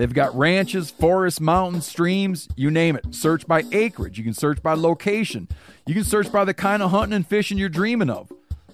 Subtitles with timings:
[0.00, 3.14] They've got ranches, forests, mountains, streams, you name it.
[3.14, 4.16] Search by acreage.
[4.16, 5.46] You can search by location.
[5.84, 8.32] You can search by the kind of hunting and fishing you're dreaming of.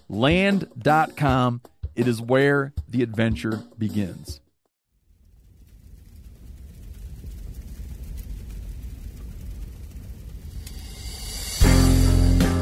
[0.08, 1.62] Land.com.
[1.96, 4.40] It is where the adventure begins.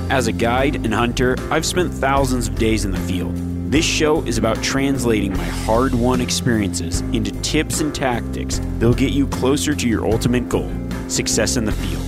[0.08, 3.53] As a guide and hunter, I've spent thousands of days in the field.
[3.74, 9.12] This show is about translating my hard won experiences into tips and tactics that'll get
[9.12, 10.70] you closer to your ultimate goal
[11.08, 12.06] success in the field.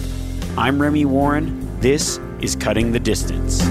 [0.57, 1.81] I'm Remy Warren.
[1.81, 3.67] This is Cutting the Distance.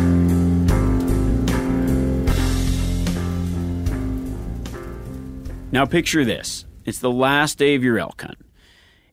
[5.71, 8.39] Now, picture this it's the last day of your elk hunt.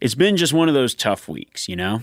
[0.00, 2.02] It's been just one of those tough weeks, you know?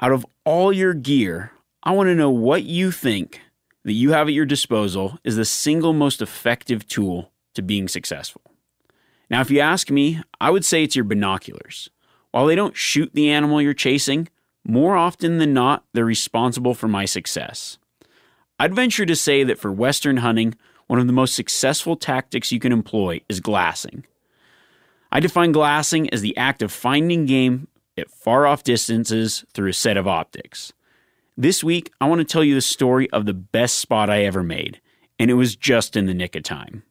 [0.00, 1.50] Out of all your gear,
[1.82, 3.40] I want to know what you think
[3.86, 8.42] that you have at your disposal is the single most effective tool to being successful.
[9.30, 11.88] Now, if you ask me, I would say it's your binoculars.
[12.32, 14.28] While they don't shoot the animal you're chasing,
[14.64, 17.78] more often than not, they're responsible for my success.
[18.58, 20.56] I'd venture to say that for Western hunting,
[20.88, 24.04] one of the most successful tactics you can employ is glassing.
[25.12, 29.72] I define glassing as the act of finding game at far off distances through a
[29.72, 30.72] set of optics.
[31.38, 34.42] This week, I want to tell you the story of the best spot I ever
[34.42, 34.80] made,
[35.18, 36.82] and it was just in the nick of time.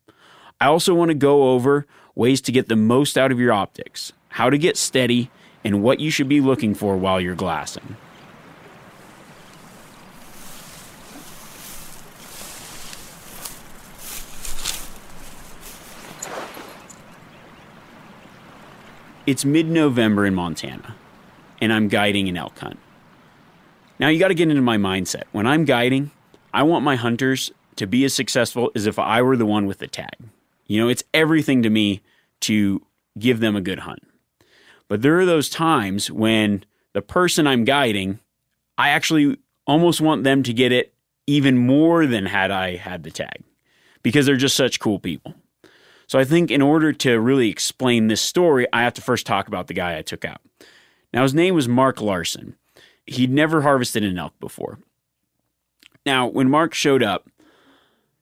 [0.61, 4.13] I also want to go over ways to get the most out of your optics,
[4.29, 5.31] how to get steady,
[5.63, 7.97] and what you should be looking for while you're glassing.
[19.25, 20.95] It's mid November in Montana,
[21.59, 22.77] and I'm guiding an elk hunt.
[23.99, 25.23] Now you got to get into my mindset.
[25.31, 26.11] When I'm guiding,
[26.53, 29.79] I want my hunters to be as successful as if I were the one with
[29.79, 30.15] the tag.
[30.67, 32.01] You know, it's everything to me
[32.41, 32.85] to
[33.17, 34.03] give them a good hunt.
[34.87, 36.63] But there are those times when
[36.93, 38.19] the person I'm guiding,
[38.77, 40.93] I actually almost want them to get it
[41.27, 43.43] even more than had I had the tag
[44.03, 45.33] because they're just such cool people.
[46.07, 49.47] So I think in order to really explain this story, I have to first talk
[49.47, 50.41] about the guy I took out.
[51.13, 52.55] Now, his name was Mark Larson
[53.05, 54.79] he'd never harvested an elk before.
[56.05, 57.29] Now, when Mark showed up,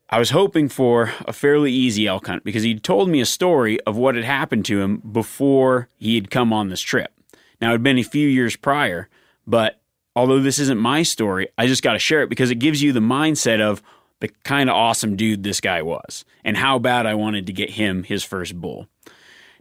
[0.10, 3.80] I was hoping for a fairly easy elk hunt because he'd told me a story
[3.82, 7.12] of what had happened to him before he had come on this trip.
[7.60, 9.10] Now, it had been a few years prior,
[9.48, 9.82] but
[10.16, 12.94] although this isn't my story, I just got to share it because it gives you
[12.94, 13.82] the mindset of
[14.20, 17.72] the kind of awesome dude this guy was and how bad I wanted to get
[17.72, 18.88] him his first bull.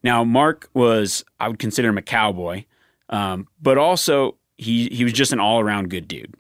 [0.05, 2.65] Now, Mark was, I would consider him a cowboy,
[3.09, 6.35] um, but also he he was just an all around good dude.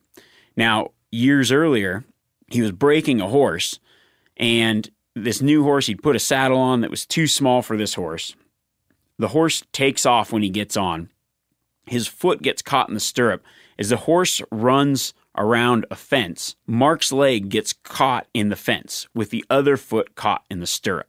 [0.56, 2.04] Now, years earlier,
[2.48, 3.78] he was breaking a horse,
[4.36, 7.94] and this new horse he'd put a saddle on that was too small for this
[7.94, 8.34] horse.
[9.18, 11.10] The horse takes off when he gets on.
[11.86, 13.42] His foot gets caught in the stirrup.
[13.78, 19.30] As the horse runs around a fence, Mark's leg gets caught in the fence with
[19.30, 21.08] the other foot caught in the stirrup.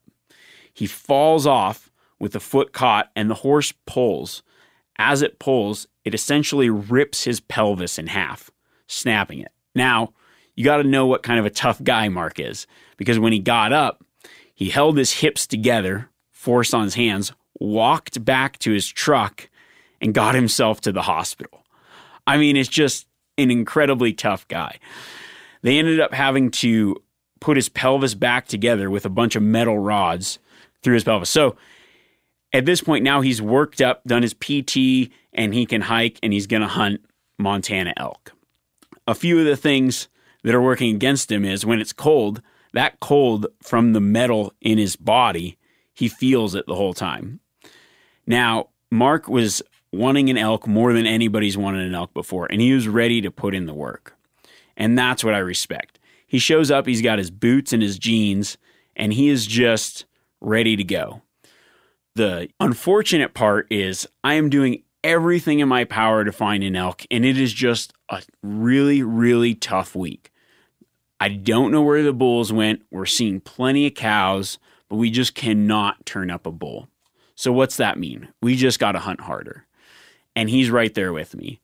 [0.74, 4.44] He falls off with the foot caught, and the horse pulls.
[4.98, 8.52] As it pulls, it essentially rips his pelvis in half,
[8.88, 9.52] snapping it.
[9.76, 10.14] Now,
[10.56, 12.68] you got to know what kind of a tough guy Mark is,
[12.98, 14.04] because when he got up,
[14.54, 19.50] he held his hips together, force on his hands, walked back to his truck,
[20.00, 21.64] and got himself to the hospital.
[22.28, 23.08] I mean, it's just
[23.38, 24.80] an incredibly tough guy.
[25.62, 27.02] They ended up having to
[27.40, 30.40] put his pelvis back together with a bunch of metal rods
[30.82, 31.30] through his pelvis.
[31.30, 31.56] So
[32.54, 36.32] at this point now he's worked up, done his PT, and he can hike and
[36.32, 37.02] he's going to hunt
[37.38, 38.32] Montana elk.
[39.08, 40.08] A few of the things
[40.44, 42.42] that are working against him is when it's cold,
[42.74, 45.58] that cold from the metal in his body,
[45.94, 47.40] he feels it the whole time.
[48.26, 49.62] Now, Mark was
[49.92, 53.32] wanting an elk more than anybody's wanted an elk before, and he was ready to
[53.32, 54.16] put in the work.
[54.78, 56.00] And that's what I respect.
[56.26, 58.58] He shows up, he's got his boots and his jeans,
[58.96, 60.06] and he is just
[60.42, 61.22] ready to go.
[62.16, 67.06] The unfortunate part is I am doing everything in my power to find an elk,
[67.10, 70.32] and it is just a really, really tough week.
[71.20, 72.84] I don't know where the bulls went.
[72.92, 76.88] We're seeing plenty of cows, but we just cannot turn up a bull.
[77.36, 78.28] So, what's that mean?
[78.42, 79.66] We just got to hunt harder.
[80.36, 81.62] And he's right there with me.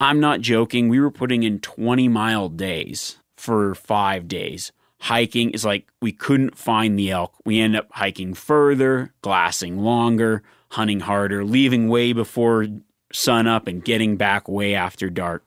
[0.00, 0.88] I'm not joking.
[0.88, 4.72] We were putting in 20 mile days for five days.
[5.00, 7.34] Hiking is like we couldn't find the elk.
[7.44, 12.66] We end up hiking further, glassing longer, hunting harder, leaving way before
[13.12, 15.44] sun up and getting back way after dark.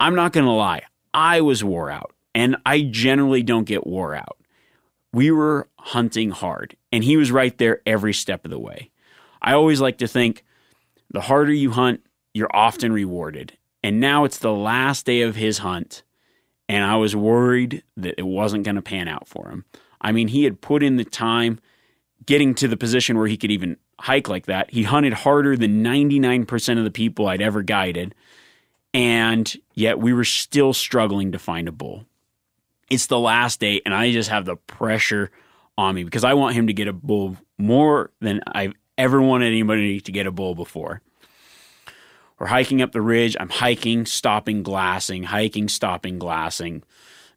[0.00, 0.82] I'm not going to lie,
[1.12, 4.38] I was wore out, and I generally don't get wore out.
[5.12, 8.90] We were hunting hard, and he was right there every step of the way.
[9.42, 10.44] I always like to think
[11.10, 12.00] the harder you hunt,
[12.32, 13.56] you're often rewarded.
[13.82, 16.02] And now it's the last day of his hunt,
[16.70, 19.64] and I was worried that it wasn't going to pan out for him.
[20.00, 21.58] I mean, he had put in the time
[22.26, 24.70] getting to the position where he could even hike like that.
[24.70, 28.14] He hunted harder than 99% of the people I'd ever guided,
[28.94, 32.06] and yet we were still struggling to find a bull.
[32.88, 35.32] It's the last day, and I just have the pressure
[35.76, 39.48] on me because I want him to get a bull more than I've ever wanted
[39.48, 41.02] anybody to get a bull before.
[42.40, 43.36] We're hiking up the ridge.
[43.38, 46.82] I'm hiking, stopping, glassing, hiking, stopping, glassing.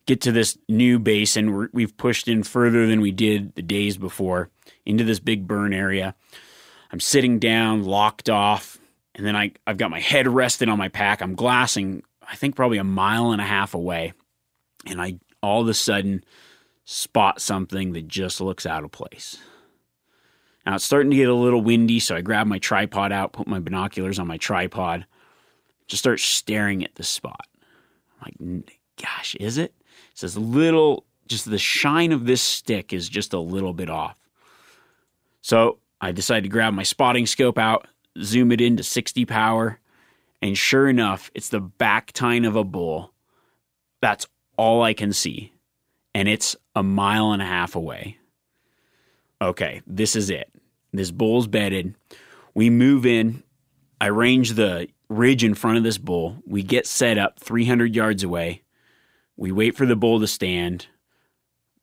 [0.06, 1.70] Get to this new basin.
[1.74, 4.50] we have pushed in further than we did the days before
[4.86, 6.16] into this big burn area.
[6.90, 8.78] I'm sitting down, locked off,
[9.14, 11.22] and then I, I've got my head rested on my pack.
[11.22, 14.14] I'm glassing, I think probably a mile and a half away.
[14.86, 16.24] And I all of a sudden
[16.86, 19.38] spot something that just looks out of place.
[20.66, 23.48] Now it's starting to get a little windy, so I grab my tripod out, put
[23.48, 25.06] my binoculars on my tripod,
[25.88, 27.48] just start staring at the spot.
[28.22, 29.74] I'm like, gosh, is it?
[30.12, 34.18] It says little, just the shine of this stick is just a little bit off.
[35.42, 37.88] So I decide to grab my spotting scope out,
[38.22, 39.80] zoom it into 60 power,
[40.42, 43.14] and sure enough, it's the back tine of a bull.
[44.02, 44.28] That's
[44.58, 45.54] all I can see.
[46.14, 48.18] And it's a mile and a half away.
[49.42, 50.53] Okay, this is it.
[50.94, 51.96] This bull's bedded.
[52.54, 53.44] We move in.
[54.00, 56.38] I range the ridge in front of this bull.
[56.46, 58.62] We get set up 300 yards away.
[59.36, 60.88] We wait for the bull to stand.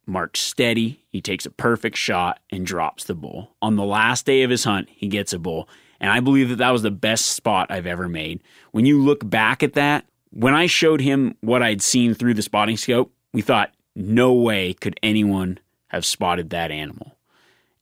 [0.07, 1.05] Mark's steady.
[1.11, 3.57] He takes a perfect shot and drops the bull.
[3.61, 5.69] On the last day of his hunt, he gets a bull.
[6.01, 8.41] And I believe that that was the best spot I've ever made.
[8.71, 12.43] When you look back at that, when I showed him what I'd seen through the
[12.43, 15.59] spotting scope, we thought, no way could anyone
[15.89, 17.17] have spotted that animal.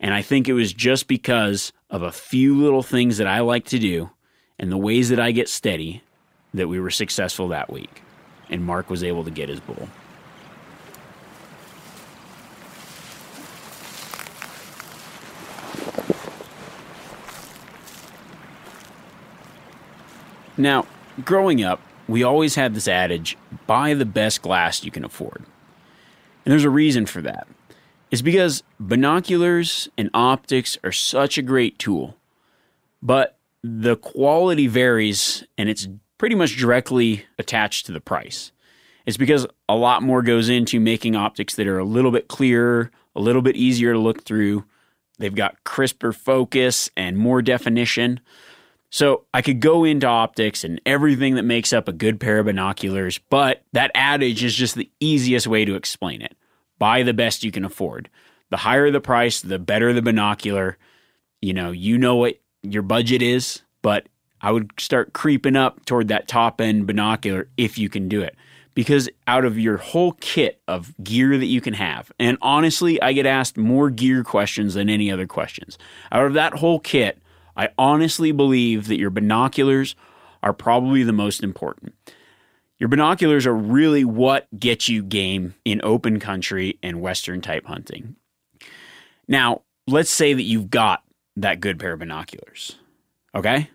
[0.01, 3.65] And I think it was just because of a few little things that I like
[3.67, 4.11] to do
[4.59, 6.03] and the ways that I get steady
[6.55, 8.03] that we were successful that week.
[8.49, 9.89] And Mark was able to get his bull.
[20.57, 20.87] Now,
[21.25, 25.45] growing up, we always had this adage buy the best glass you can afford.
[26.45, 27.47] And there's a reason for that.
[28.11, 32.17] It's because binoculars and optics are such a great tool,
[33.03, 38.53] but the quality varies and it's pretty much directly attached to the price.
[39.05, 42.91] It's because a lot more goes into making optics that are a little bit clearer,
[43.15, 44.65] a little bit easier to look through.
[45.19, 48.21] They've got crisper focus and more definition.
[48.91, 52.47] So I could go into optics and everything that makes up a good pair of
[52.47, 56.37] binoculars, but that adage is just the easiest way to explain it.
[56.79, 58.09] Buy the best you can afford.
[58.51, 60.79] The higher the price, the better the binocular.
[61.41, 64.09] You know, you know what your budget is, but
[64.41, 68.37] I would start creeping up toward that top end binocular if you can do it.
[68.75, 73.13] Because out of your whole kit of gear that you can have, and honestly, I
[73.13, 75.79] get asked more gear questions than any other questions.
[76.13, 77.19] Out of that whole kit,
[77.57, 79.97] I honestly believe that your binoculars
[80.45, 81.93] are probably the most important.
[82.79, 88.17] Your binoculars are really what gets you game in open country and western type hunting.
[89.27, 91.03] Now, let's say that you've got
[91.37, 92.77] that good pair of binoculars.
[93.35, 93.71] Okay?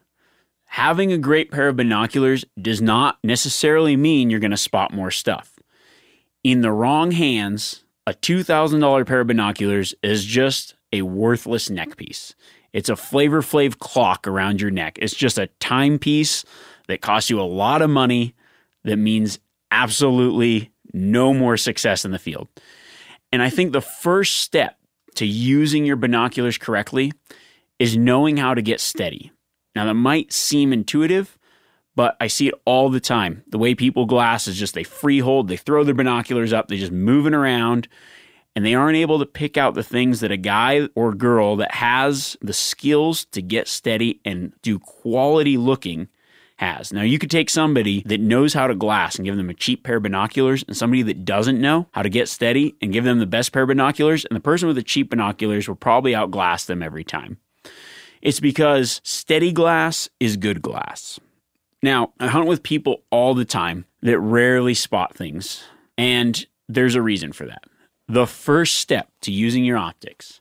[0.65, 5.11] Having a great pair of binoculars does not necessarily mean you're going to spot more
[5.11, 5.59] stuff.
[6.43, 12.35] In the wrong hands, a $2,000 pair of binoculars is just a worthless neck piece.
[12.73, 14.97] It's a flavor flav clock around your neck.
[15.01, 16.43] It's just a timepiece
[16.87, 18.33] that costs you a lot of money
[18.83, 19.39] that means
[19.71, 22.47] absolutely no more success in the field.
[23.31, 24.77] And I think the first step
[25.15, 27.11] to using your binoculars correctly
[27.79, 29.31] is knowing how to get steady.
[29.75, 31.37] Now, that might seem intuitive,
[31.95, 33.43] but I see it all the time.
[33.47, 36.91] The way people glass is just they freehold, they throw their binoculars up, they're just
[36.91, 37.87] moving around,
[38.55, 41.73] and they aren't able to pick out the things that a guy or girl that
[41.73, 46.07] has the skills to get steady and do quality looking
[46.63, 46.93] has.
[46.93, 49.83] Now, you could take somebody that knows how to glass and give them a cheap
[49.83, 53.19] pair of binoculars, and somebody that doesn't know how to get steady and give them
[53.19, 56.65] the best pair of binoculars, and the person with the cheap binoculars will probably outglass
[56.65, 57.37] them every time.
[58.21, 61.19] It's because steady glass is good glass.
[61.81, 65.63] Now, I hunt with people all the time that rarely spot things,
[65.97, 67.65] and there's a reason for that.
[68.07, 70.39] The first step to using your optics,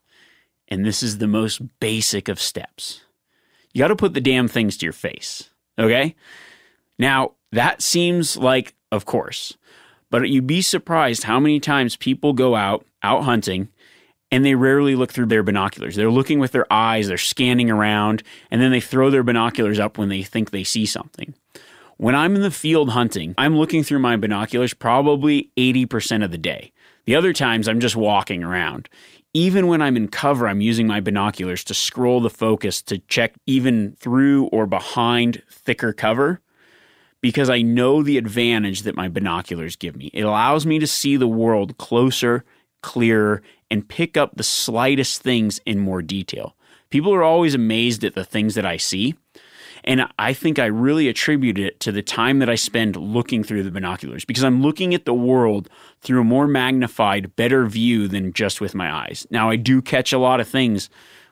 [0.68, 3.00] and this is the most basic of steps,
[3.72, 5.50] you got to put the damn things to your face.
[5.78, 6.14] Okay?
[6.98, 9.56] Now, that seems like, of course,
[10.10, 13.68] but you'd be surprised how many times people go out, out hunting,
[14.30, 15.94] and they rarely look through their binoculars.
[15.94, 19.98] They're looking with their eyes, they're scanning around, and then they throw their binoculars up
[19.98, 21.34] when they think they see something.
[21.98, 26.38] When I'm in the field hunting, I'm looking through my binoculars probably 80% of the
[26.38, 26.72] day.
[27.04, 28.88] The other times, I'm just walking around.
[29.34, 33.34] Even when I'm in cover, I'm using my binoculars to scroll the focus to check
[33.46, 36.40] even through or behind thicker cover
[37.22, 40.10] because I know the advantage that my binoculars give me.
[40.12, 42.44] It allows me to see the world closer,
[42.82, 46.54] clearer, and pick up the slightest things in more detail.
[46.90, 49.14] People are always amazed at the things that I see.
[49.84, 53.64] And I think I really attribute it to the time that I spend looking through
[53.64, 55.68] the binoculars because I'm looking at the world
[56.00, 59.26] through a more magnified, better view than just with my eyes.
[59.30, 60.88] Now, I do catch a lot of things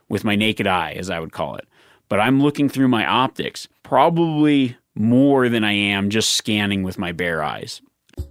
[0.08, 1.68] with my naked eye, as I would call it,
[2.08, 7.12] but I'm looking through my optics probably more than I am just scanning with my
[7.12, 7.80] bare eyes.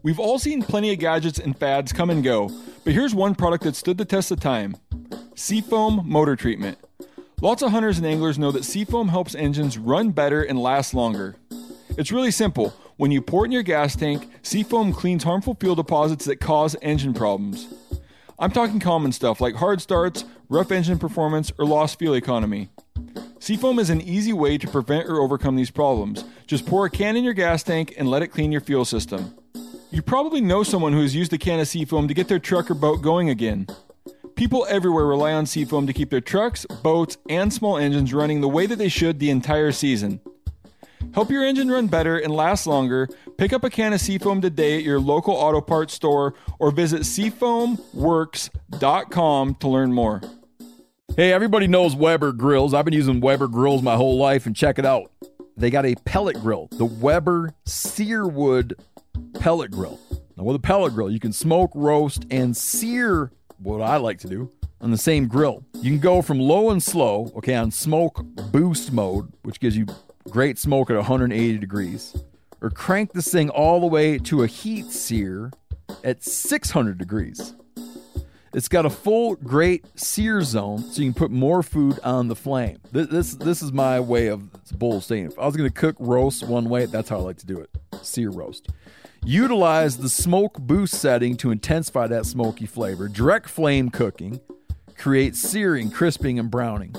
[0.03, 2.51] We've all seen plenty of gadgets and fads come and go,
[2.83, 4.75] but here's one product that stood the test of time
[5.35, 6.77] Seafoam Motor Treatment.
[7.41, 11.37] Lots of hunters and anglers know that seafoam helps engines run better and last longer.
[11.97, 12.73] It's really simple.
[12.97, 16.75] When you pour it in your gas tank, seafoam cleans harmful fuel deposits that cause
[16.81, 17.73] engine problems.
[18.37, 22.71] I'm talking common stuff like hard starts, rough engine performance, or lost fuel economy.
[23.39, 26.25] Seafoam is an easy way to prevent or overcome these problems.
[26.45, 29.33] Just pour a can in your gas tank and let it clean your fuel system.
[29.91, 32.69] You probably know someone who has used a can of seafoam to get their truck
[32.69, 33.67] or boat going again.
[34.39, 38.47] People everywhere rely on Seafoam to keep their trucks, boats, and small engines running the
[38.47, 40.21] way that they should the entire season.
[41.13, 43.09] Help your engine run better and last longer.
[43.37, 47.01] Pick up a can of Seafoam today at your local auto parts store or visit
[47.01, 50.21] seafoamworks.com to learn more.
[51.17, 52.73] Hey, everybody knows Weber grills.
[52.73, 55.11] I've been using Weber grills my whole life, and check it out.
[55.57, 58.79] They got a pellet grill, the Weber Searwood
[59.33, 59.99] pellet grill.
[60.37, 64.27] Now, with a pellet grill, you can smoke, roast, and sear what I like to
[64.27, 64.51] do
[64.81, 65.63] on the same grill.
[65.75, 69.85] You can go from low and slow, okay, on smoke boost mode, which gives you
[70.29, 72.15] great smoke at 180 degrees,
[72.61, 75.51] or crank this thing all the way to a heat sear
[76.03, 77.55] at 600 degrees.
[78.51, 82.35] It's got a full great sear zone, so you can put more food on the
[82.35, 82.79] flame.
[82.91, 85.27] This this, this is my way of bull saying.
[85.27, 87.59] If I was going to cook roast one way, that's how I like to do
[87.59, 87.69] it:
[88.01, 88.69] sear roast.
[89.23, 93.07] Utilize the smoke boost setting to intensify that smoky flavor.
[93.07, 94.39] Direct flame cooking
[94.97, 96.95] creates searing, crisping, and browning.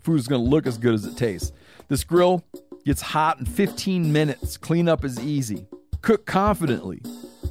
[0.00, 1.52] Food is going to look as good as it tastes.
[1.88, 2.44] This grill
[2.84, 4.56] gets hot in 15 minutes.
[4.56, 5.66] Cleanup is easy.
[6.02, 7.02] Cook confidently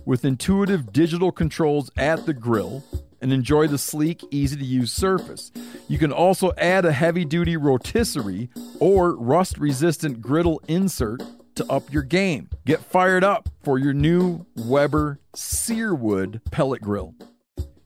[0.05, 2.83] with intuitive digital controls at the grill
[3.21, 5.51] and enjoy the sleek, easy to use surface.
[5.87, 11.21] You can also add a heavy duty rotisserie or rust resistant griddle insert
[11.59, 12.49] to up your game.
[12.65, 17.13] Get fired up for your new Weber Searwood pellet grill.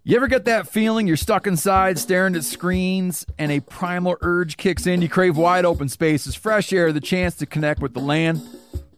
[0.04, 4.58] You ever get that feeling you're stuck inside staring at screens and a primal urge
[4.58, 5.02] kicks in?
[5.02, 8.42] You crave wide open spaces, fresh air, the chance to connect with the land?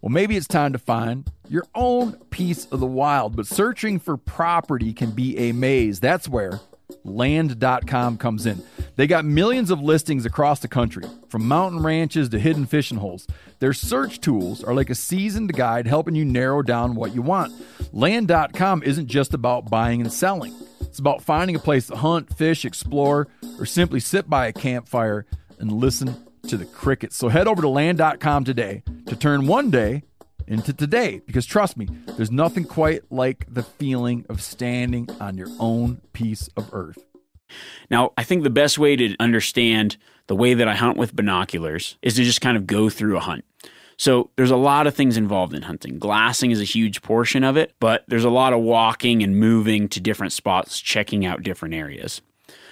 [0.02, 4.18] Well, maybe it's time to find your own piece of the wild, but searching for
[4.18, 6.00] property can be a maze.
[6.00, 6.60] That's where
[7.04, 8.64] land.com comes in.
[8.96, 13.28] They got millions of listings across the country, from mountain ranches to hidden fishing holes.
[13.60, 17.54] Their search tools are like a seasoned guide helping you narrow down what you want.
[17.92, 22.64] Land.com isn't just about buying and selling, it's about finding a place to hunt, fish,
[22.64, 23.28] explore,
[23.60, 25.26] or simply sit by a campfire
[25.60, 26.16] and listen
[26.48, 27.18] to the crickets.
[27.18, 30.04] So head over to land.com today to turn one day
[30.48, 35.50] into today because trust me, there's nothing quite like the feeling of standing on your
[35.60, 37.04] own piece of earth.
[37.90, 39.98] Now, I think the best way to understand
[40.28, 43.22] the way that I hunt with binoculars is to just kind of go through a
[43.22, 43.46] hunt.
[43.98, 46.00] So there's a lot of things involved in hunting.
[46.00, 49.88] Glassing is a huge portion of it, but there's a lot of walking and moving
[49.90, 52.22] to different spots, checking out different areas.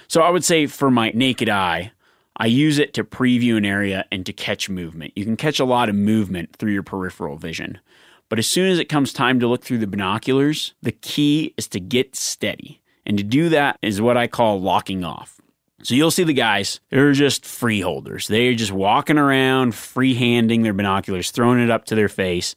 [0.08, 1.92] So I would say for my naked eye,
[2.36, 5.14] I use it to preview an area and to catch movement.
[5.16, 7.80] You can catch a lot of movement through your peripheral vision.
[8.28, 11.68] But as soon as it comes time to look through the binoculars, the key is
[11.70, 12.82] to get steady.
[13.06, 15.40] And to do that is what I call locking off.
[15.84, 18.28] So you'll see the guys, they're just freeholders.
[18.28, 22.56] They're just walking around, freehanding their binoculars, throwing it up to their face.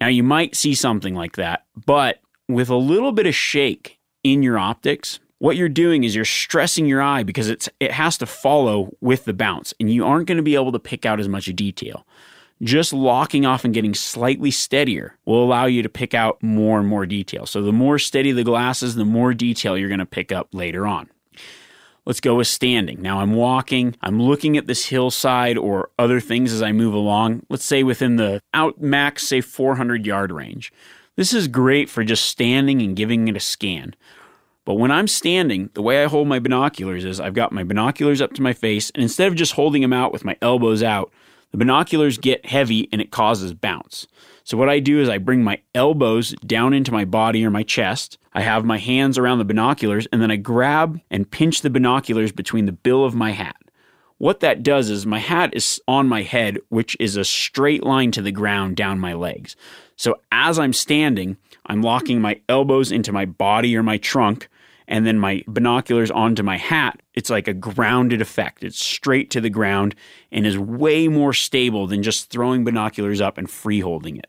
[0.00, 4.42] Now you might see something like that, but with a little bit of shake in
[4.42, 8.26] your optics, what you're doing is you're stressing your eye because it's it has to
[8.26, 11.28] follow with the bounce and you aren't going to be able to pick out as
[11.28, 12.06] much detail.
[12.62, 16.88] Just locking off and getting slightly steadier will allow you to pick out more and
[16.88, 17.46] more detail.
[17.46, 20.48] So the more steady the glass is, the more detail you're going to pick up
[20.52, 21.08] later on.
[22.04, 23.02] Let's go with standing.
[23.02, 27.44] Now I'm walking, I'm looking at this hillside or other things as I move along.
[27.50, 30.72] Let's say within the out max, say 400 yard range.
[31.16, 33.94] This is great for just standing and giving it a scan.
[34.64, 38.20] But when I'm standing, the way I hold my binoculars is I've got my binoculars
[38.20, 41.12] up to my face, and instead of just holding them out with my elbows out,
[41.50, 44.06] the binoculars get heavy and it causes bounce.
[44.44, 47.62] So what I do is I bring my elbows down into my body or my
[47.62, 48.18] chest.
[48.32, 52.32] I have my hands around the binoculars and then I grab and pinch the binoculars
[52.32, 53.56] between the bill of my hat.
[54.18, 58.10] What that does is my hat is on my head, which is a straight line
[58.12, 59.54] to the ground down my legs.
[59.96, 61.36] So as I'm standing,
[61.66, 64.48] I'm locking my elbows into my body or my trunk
[64.88, 68.64] and then my binoculars onto my hat, it's like a grounded effect.
[68.64, 69.94] It's straight to the ground
[70.32, 74.26] and is way more stable than just throwing binoculars up and free holding it.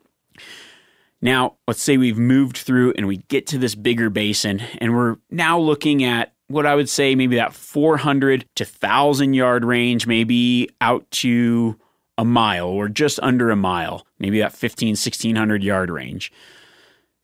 [1.22, 5.18] Now, let's say we've moved through and we get to this bigger basin, and we're
[5.32, 10.70] now looking at what I would say maybe that 400 to 1,000 yard range, maybe
[10.82, 11.80] out to
[12.18, 16.32] a mile or just under a mile, maybe that 15, 1600 yard range.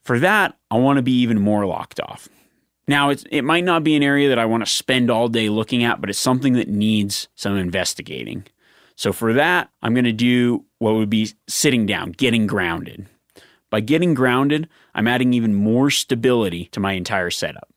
[0.03, 2.29] For that, I want to be even more locked off.
[2.87, 5.83] Now, it might not be an area that I want to spend all day looking
[5.83, 8.45] at, but it's something that needs some investigating.
[8.95, 13.07] So, for that, I'm going to do what would be sitting down, getting grounded.
[13.71, 17.69] By getting grounded, I'm adding even more stability to my entire setup.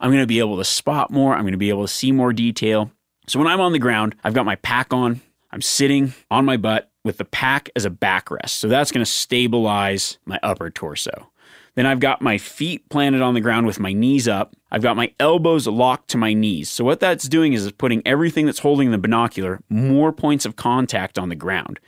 [0.00, 2.10] I'm going to be able to spot more, I'm going to be able to see
[2.10, 2.90] more detail.
[3.28, 5.20] So when I'm on the ground, I've got my pack on,
[5.52, 8.50] I'm sitting on my butt with the pack as a backrest.
[8.50, 11.30] So that's going to stabilize my upper torso.
[11.74, 14.54] Then I've got my feet planted on the ground with my knees up.
[14.70, 16.70] I've got my elbows locked to my knees.
[16.70, 21.18] So what that's doing is putting everything that's holding the binocular more points of contact
[21.18, 21.80] on the ground.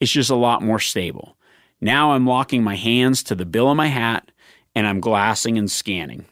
[0.00, 1.36] It's just a lot more stable.
[1.80, 4.30] Now I'm locking my hands to the bill of my hat
[4.74, 6.26] and I'm glassing and scanning.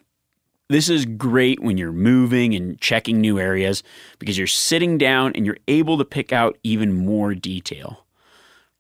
[0.71, 3.83] This is great when you're moving and checking new areas
[4.19, 8.04] because you're sitting down and you're able to pick out even more detail.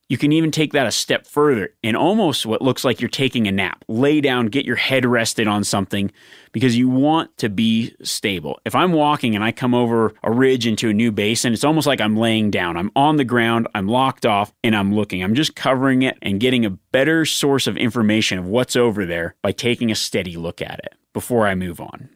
[0.08, 3.48] You can even take that a step further and almost what looks like you're taking
[3.48, 3.84] a nap.
[3.88, 6.12] Lay down, get your head rested on something
[6.52, 8.60] because you want to be stable.
[8.66, 11.86] If I'm walking and I come over a ridge into a new basin, it's almost
[11.86, 12.76] like I'm laying down.
[12.76, 15.22] I'm on the ground, I'm locked off, and I'm looking.
[15.22, 19.36] I'm just covering it and getting a better source of information of what's over there
[19.40, 22.10] by taking a steady look at it before I move on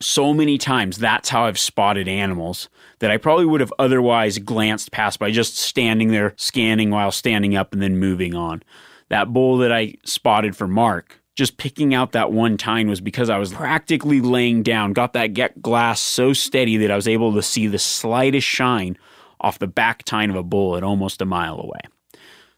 [0.00, 2.68] so many times that's how I've spotted animals
[3.00, 7.56] that I probably would have otherwise glanced past by just standing there scanning while standing
[7.56, 8.62] up and then moving on.
[9.08, 13.28] That bull that I spotted for Mark, just picking out that one tine was because
[13.28, 17.34] I was practically laying down, got that get glass so steady that I was able
[17.34, 18.96] to see the slightest shine
[19.40, 21.80] off the back tine of a bull at almost a mile away.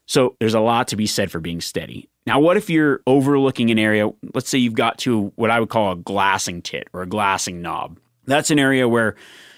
[0.05, 2.09] So there's a lot to be said for being steady.
[2.25, 4.09] Now, what if you're overlooking an area?
[4.33, 7.61] Let's say you've got to what I would call a glassing tit or a glassing
[7.61, 7.99] knob.
[8.25, 9.15] That's an area where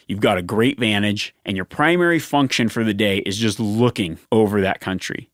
[0.07, 4.17] you've got a great vantage and your primary function for the day is just looking
[4.31, 5.29] over that country.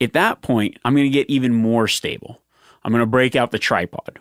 [0.00, 2.40] At that point, I'm going to get even more stable.
[2.84, 4.20] I'm going to break out the tripod.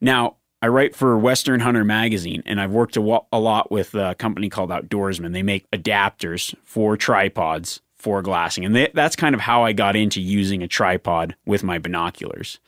[0.00, 4.48] Now, I write for Western Hunter magazine and I've worked a, lot with a company
[4.48, 5.32] called Outdoorsman.
[5.32, 8.64] They make adapters for tripods for glassing.
[8.64, 12.58] And that's kind of how I got into using a tripod with my binoculars.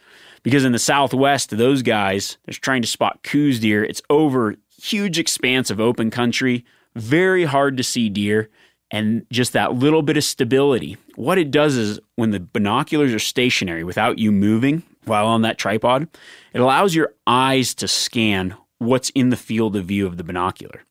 [0.42, 3.82] Because in the Southwest, those guys, they're trying to spot Coues deer.
[3.82, 8.50] It's over huge expanse of open country, very hard to see deer,
[8.90, 10.98] and just that little bit of stability.
[11.14, 15.56] What it does is when the binoculars are stationary without you moving while on that
[15.56, 16.06] tripod,
[16.52, 20.82] it allows your eyes to scan what's in the field of view of the binocular.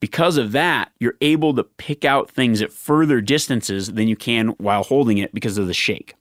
[0.00, 4.48] Because of that, you're able to pick out things at further distances than you can
[4.58, 6.14] while holding it because of the shake.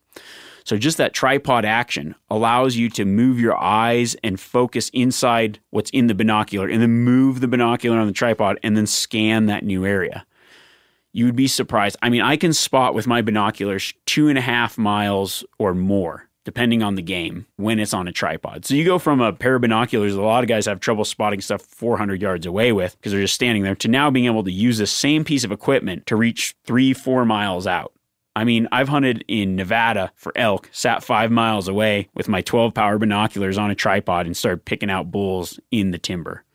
[0.64, 5.92] So just that tripod action allows you to move your eyes and focus inside what's
[5.92, 9.64] in the binocular and then move the binocular on the tripod and then scan that
[9.64, 10.26] new area.
[11.14, 11.96] You would be surprised.
[12.02, 16.27] I mean, I can spot with my binoculars two and a half miles or more
[16.48, 18.64] depending on the game when it's on a tripod.
[18.64, 21.42] So you go from a pair of binoculars a lot of guys have trouble spotting
[21.42, 24.52] stuff 400 yards away with because they're just standing there to now being able to
[24.52, 27.92] use the same piece of equipment to reach three, four miles out.
[28.34, 32.74] I mean, I've hunted in Nevada for elk, sat five miles away with my 12
[32.74, 36.46] power binoculars on a tripod and started picking out bulls in the timber.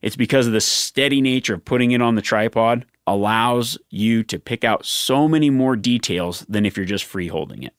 [0.00, 4.38] It's because of the steady nature of putting it on the tripod allows you to
[4.38, 7.74] pick out so many more details than if you're just free holding it.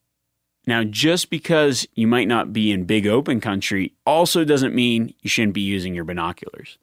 [0.66, 5.30] Now, just because you might not be in big open country also doesn't mean you
[5.30, 6.78] shouldn't be using your binoculars.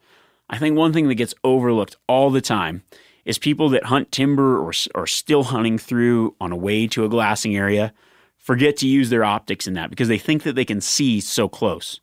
[0.50, 2.82] I think one thing that gets overlooked all the time
[3.24, 7.08] is people that hunt timber or are still hunting through on a way to a
[7.08, 7.92] glassing area
[8.36, 11.48] forget to use their optics in that because they think that they can see so
[11.48, 12.00] close.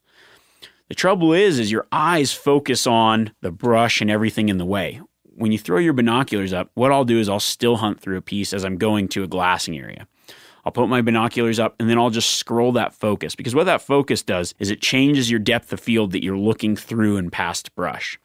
[0.88, 5.02] The trouble is is your eyes focus on the brush and everything in the way.
[5.24, 8.22] When you throw your binoculars up, what I'll do is I'll still hunt through a
[8.22, 10.08] piece as I'm going to a glassing area.
[10.67, 13.82] I'll put my binoculars up and then I'll just scroll that focus because what that
[13.82, 17.73] focus does is it changes your depth of field that you're looking through and past
[17.73, 18.19] brush.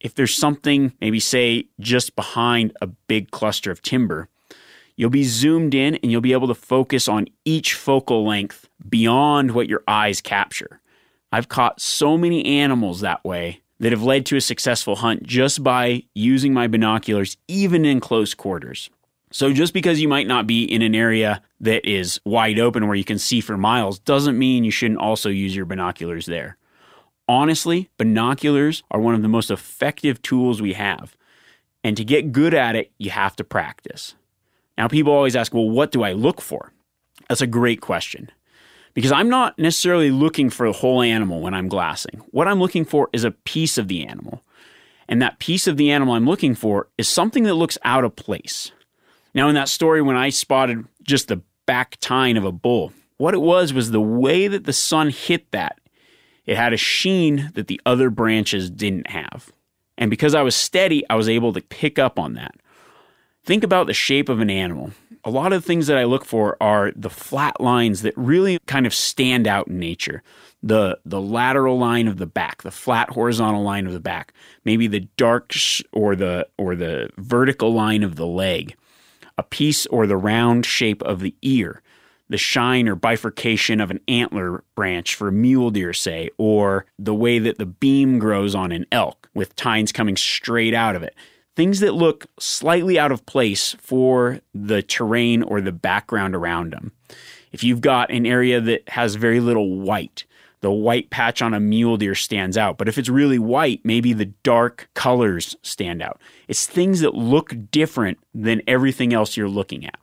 [0.00, 4.28] If there's something, maybe say just behind a big cluster of timber,
[4.96, 9.52] you'll be zoomed in and you'll be able to focus on each focal length beyond
[9.52, 10.80] what your eyes capture.
[11.30, 15.62] I've caught so many animals that way that have led to a successful hunt just
[15.62, 18.90] by using my binoculars, even in close quarters.
[19.32, 22.96] So just because you might not be in an area that is wide open where
[22.96, 26.56] you can see for miles doesn't mean you shouldn't also use your binoculars there.
[27.28, 31.16] Honestly, binoculars are one of the most effective tools we have.
[31.82, 34.14] And to get good at it, you have to practice.
[34.78, 36.72] Now, people always ask, well, what do I look for?
[37.28, 38.30] That's a great question.
[38.94, 42.22] Because I'm not necessarily looking for the whole animal when I'm glassing.
[42.30, 44.42] What I'm looking for is a piece of the animal.
[45.08, 48.16] And that piece of the animal I'm looking for is something that looks out of
[48.16, 48.72] place.
[49.36, 53.34] Now, in that story, when I spotted just the back tine of a bull, what
[53.34, 55.78] it was was the way that the sun hit that.
[56.46, 59.52] It had a sheen that the other branches didn't have.
[59.98, 62.54] And because I was steady, I was able to pick up on that.
[63.44, 64.92] Think about the shape of an animal.
[65.22, 68.58] A lot of the things that I look for are the flat lines that really
[68.66, 70.22] kind of stand out in nature.
[70.62, 74.32] The, the lateral line of the back, the flat horizontal line of the back,
[74.64, 78.76] maybe the dark sh- or the or the vertical line of the leg
[79.38, 81.82] a piece or the round shape of the ear,
[82.28, 87.14] the shine or bifurcation of an antler branch for a mule deer, say, or the
[87.14, 91.14] way that the beam grows on an elk with tines coming straight out of it.
[91.54, 96.92] Things that look slightly out of place for the terrain or the background around them.
[97.52, 100.24] If you've got an area that has very little white,
[100.66, 102.76] the white patch on a mule deer stands out.
[102.76, 106.20] But if it's really white, maybe the dark colors stand out.
[106.48, 109.96] It's things that look different than everything else you're looking at.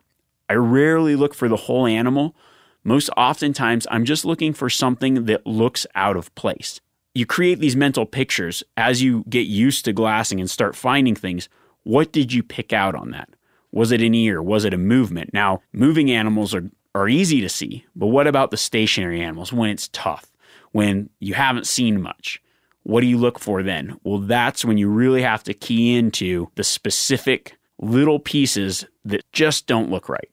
[0.48, 2.34] I rarely look for the whole animal.
[2.82, 6.80] Most oftentimes, I'm just looking for something that looks out of place.
[7.14, 11.50] You create these mental pictures as you get used to glassing and start finding things.
[11.82, 13.28] What did you pick out on that?
[13.70, 14.42] Was it an ear?
[14.42, 15.34] Was it a movement?
[15.34, 19.68] Now, moving animals are, are easy to see, but what about the stationary animals when
[19.68, 20.30] it's tough?
[20.74, 22.42] When you haven't seen much.
[22.82, 23.96] What do you look for then?
[24.02, 29.68] Well, that's when you really have to key into the specific little pieces that just
[29.68, 30.28] don't look right.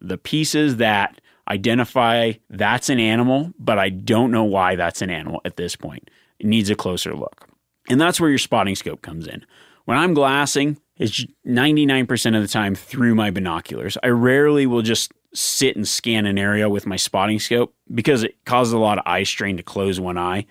[0.00, 5.40] The pieces that identify that's an animal, but I don't know why that's an animal
[5.44, 6.08] at this point.
[6.38, 7.48] It needs a closer look.
[7.90, 9.44] And that's where your spotting scope comes in.
[9.86, 13.98] When I'm glassing, it's 99% of the time through my binoculars.
[14.04, 18.36] I rarely will just sit and scan an area with my spotting scope because it
[18.44, 20.46] causes a lot of eye strain to close one eye.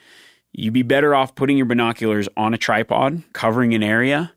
[0.52, 4.34] You'd be better off putting your binoculars on a tripod, covering an area,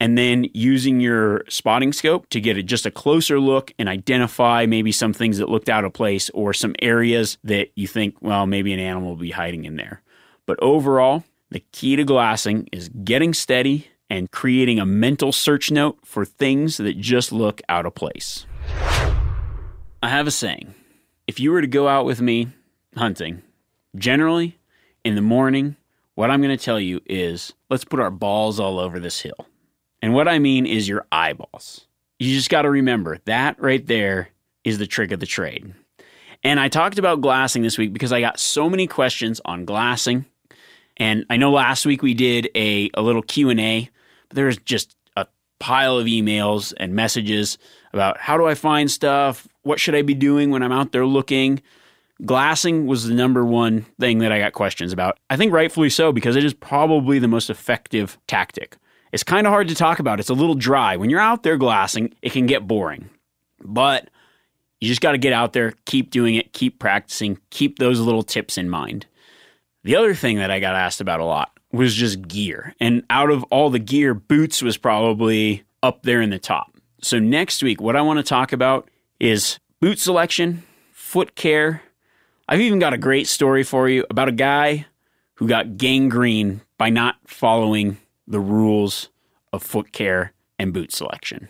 [0.00, 4.90] and then using your spotting scope to get just a closer look and identify maybe
[4.90, 8.72] some things that looked out of place or some areas that you think, well, maybe
[8.72, 10.02] an animal will be hiding in there.
[10.46, 15.98] But overall, the key to glassing is getting steady and creating a mental search note
[16.04, 18.46] for things that just look out of place.
[20.02, 20.74] I have a saying.
[21.26, 22.48] If you were to go out with me
[22.96, 23.42] hunting,
[23.96, 24.58] generally
[25.04, 25.76] in the morning,
[26.14, 29.46] what I'm going to tell you is let's put our balls all over this hill.
[30.00, 31.86] And what I mean is your eyeballs.
[32.18, 34.30] You just got to remember that right there
[34.64, 35.74] is the trick of the trade.
[36.42, 40.24] And I talked about glassing this week because I got so many questions on glassing.
[40.96, 43.90] And I know last week we did a, a little Q&A,
[44.28, 45.26] but there's just a
[45.58, 47.58] pile of emails and messages
[47.92, 49.48] about how do I find stuff?
[49.62, 51.60] What should I be doing when I'm out there looking?
[52.24, 55.18] Glassing was the number one thing that I got questions about.
[55.30, 58.76] I think rightfully so because it is probably the most effective tactic.
[59.12, 60.20] It's kind of hard to talk about.
[60.20, 60.96] It's a little dry.
[60.96, 63.10] When you're out there glassing, it can get boring.
[63.62, 64.08] But
[64.80, 68.22] you just got to get out there, keep doing it, keep practicing, keep those little
[68.22, 69.06] tips in mind.
[69.82, 72.74] The other thing that I got asked about a lot was just gear.
[72.80, 76.76] And out of all the gear, boots was probably up there in the top.
[77.02, 81.82] So next week, what I want to talk about is boot selection, foot care,
[82.50, 84.86] I've even got a great story for you about a guy
[85.34, 89.08] who got gangrene by not following the rules
[89.52, 91.48] of foot care and boot selection.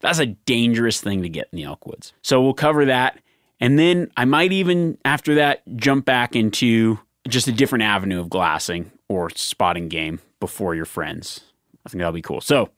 [0.00, 2.14] That's a dangerous thing to get in the elk woods.
[2.22, 3.20] So we'll cover that.
[3.60, 8.30] And then I might even, after that, jump back into just a different avenue of
[8.30, 11.40] glassing or spotting game before your friends.
[11.84, 12.40] I think that'll be cool.
[12.40, 12.70] So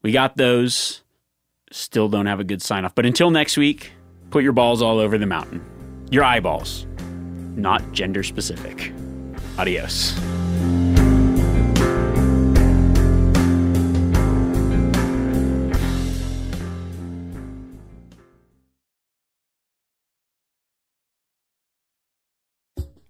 [0.00, 1.02] we got those.
[1.76, 2.94] Still don't have a good sign off.
[2.94, 3.90] But until next week,
[4.30, 5.60] put your balls all over the mountain.
[6.08, 6.86] Your eyeballs
[7.56, 8.92] not gender specific.
[9.58, 10.12] Adios.